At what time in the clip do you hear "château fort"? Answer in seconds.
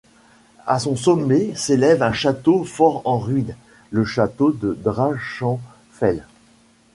2.11-3.03